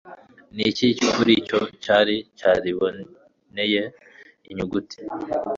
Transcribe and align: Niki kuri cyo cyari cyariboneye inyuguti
Niki 0.55 0.87
kuri 1.11 1.33
cyo 1.47 1.59
cyari 1.83 2.15
cyariboneye 2.37 3.81
inyuguti 4.49 4.97